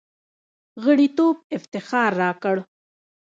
غړیتوب 0.83 1.35
افتخار 1.57 2.11
راکړ. 2.21 2.57